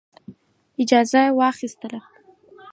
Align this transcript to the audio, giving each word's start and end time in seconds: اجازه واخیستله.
اجازه 0.81 1.19
واخیستله. 1.37 2.01